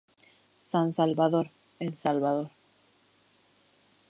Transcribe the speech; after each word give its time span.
San 0.65 0.93
Salvador, 0.93 1.51
El 1.77 1.95
Salvador. 1.95 2.49